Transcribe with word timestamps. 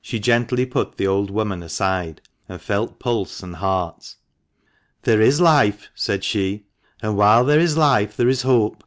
She 0.00 0.20
gently 0.20 0.64
put 0.64 0.96
the 0.96 1.08
old 1.08 1.28
woman 1.28 1.60
aside, 1.60 2.20
and 2.48 2.60
felt 2.62 3.00
pulse 3.00 3.42
and 3.42 3.56
heart. 3.56 4.14
"There 5.02 5.20
is 5.20 5.40
life," 5.40 5.90
said 5.92 6.22
she, 6.22 6.66
"and 7.02 7.16
while 7.16 7.44
there 7.44 7.58
is 7.58 7.76
life 7.76 8.16
there 8.16 8.28
is 8.28 8.42
hope. 8.42 8.84